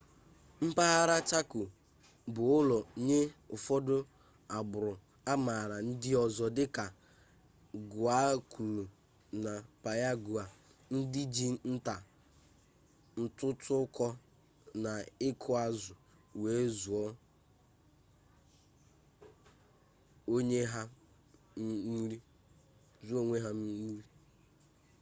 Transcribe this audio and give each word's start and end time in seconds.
mpaghara 0.67 1.17
chako 1.29 1.61
bụ 2.33 2.43
ụlọ 2.57 2.77
nye 3.07 3.19
ụfọdụ 3.55 3.95
agbụrụ 4.55 4.93
amaala 5.31 5.75
ndị 5.87 6.09
ọzọ 6.23 6.45
dịka 6.57 6.85
guaykuru 7.91 8.83
na 9.43 9.53
payagua 9.83 10.43
ndị 10.95 11.21
ji 11.35 11.47
nta 11.73 11.95
ntụtụkọ 13.21 14.07
na 14.83 14.91
ịkụ 15.27 15.49
azụ 15.65 15.93
wee 16.41 16.63
zụọ 16.79 17.03
onwe 23.31 23.37
ha 23.43 23.51
nri 23.59 23.97